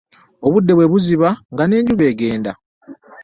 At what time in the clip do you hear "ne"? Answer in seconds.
1.65-1.77